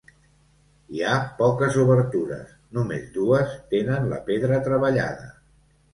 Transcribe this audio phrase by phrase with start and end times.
[0.93, 5.33] Hi ha poques obertures, només dues tenen la pedra treballada.